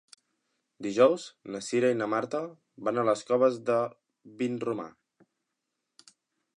Dijous 0.85 1.25
na 1.55 1.61
Cira 1.65 1.91
i 1.95 1.99
na 1.99 2.07
Marta 2.13 2.41
van 2.89 3.01
a 3.03 3.05
les 3.11 3.23
Coves 3.33 3.61
de 3.71 3.79
Vinromà. 4.41 4.91